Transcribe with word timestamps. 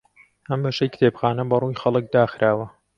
ئەم 0.49 0.59
بەشەی 0.65 0.91
کتێبخانە 0.93 1.43
بەڕووی 1.49 1.79
خەڵک 1.81 2.05
داخراوە. 2.15 2.67